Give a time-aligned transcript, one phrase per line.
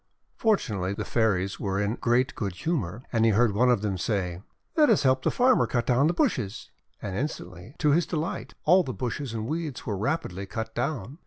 [0.35, 4.41] Fortunately, the Fairies were in great good humour, and he heard one of them say:—
[4.75, 6.71] 'Let us help the farmer cut down the bushes!'
[7.03, 11.19] And instantly, to his delight, all the bushes and weeds were rapidly cut down.